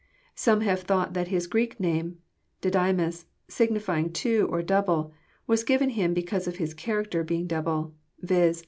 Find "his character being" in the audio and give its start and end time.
6.55-7.45